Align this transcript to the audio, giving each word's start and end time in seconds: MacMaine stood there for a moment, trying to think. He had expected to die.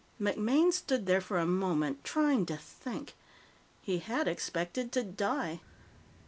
MacMaine 0.19 0.73
stood 0.73 1.05
there 1.05 1.21
for 1.21 1.37
a 1.37 1.45
moment, 1.45 2.03
trying 2.03 2.47
to 2.47 2.57
think. 2.57 3.13
He 3.83 3.99
had 3.99 4.27
expected 4.27 4.91
to 4.93 5.03
die. 5.03 5.61